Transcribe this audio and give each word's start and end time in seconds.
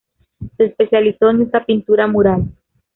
Se 0.57 0.63
especializó 0.65 1.29
en 1.29 1.43
esta 1.43 1.63
pintura 1.63 2.07
mural. 2.07 2.47